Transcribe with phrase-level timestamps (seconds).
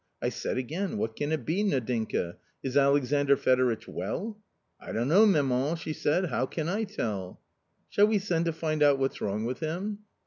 [0.19, 4.39] I said again, * What can it be, Nadinka, is Alexandr Fedoritch well?'
[4.81, 6.25] 'I don't know, mamanj she said,.
[6.29, 7.39] * how can I tell?'
[7.73, 9.99] * Shall we send to find out what's wrong with him